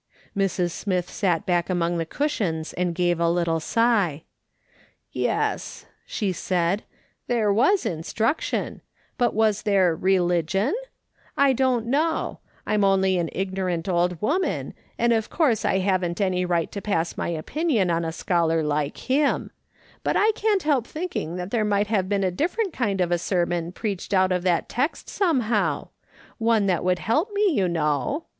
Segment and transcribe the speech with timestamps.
[0.35, 0.71] Mrs.
[0.71, 4.23] Smith sat back among the cushions, and gave a little sigh,"
[5.11, 6.81] Yes," she said,"
[7.27, 8.81] there was instruction,
[9.19, 10.73] but was there religion?
[11.37, 16.45] I don't know; I'm only an ignorant old woman, and of course I haven't any
[16.45, 19.51] right to pass my opinion on a scholar like him;
[20.01, 23.19] but I can't help thinking that there might have been a different kind of a
[23.19, 25.89] sermon preached out of that text somehow;
[26.39, 28.25] one that would help me, you know.